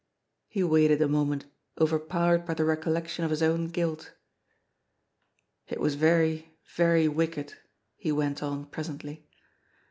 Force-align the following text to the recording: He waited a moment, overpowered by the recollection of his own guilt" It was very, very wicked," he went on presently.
He 0.47 0.63
waited 0.63 0.99
a 1.03 1.07
moment, 1.07 1.45
overpowered 1.79 2.43
by 2.43 2.55
the 2.55 2.65
recollection 2.65 3.23
of 3.23 3.29
his 3.29 3.43
own 3.43 3.67
guilt" 3.67 4.13
It 5.71 5.79
was 5.79 5.93
very, 5.93 6.57
very 6.75 7.07
wicked," 7.07 7.53
he 7.97 8.11
went 8.11 8.41
on 8.41 8.65
presently. 8.65 9.27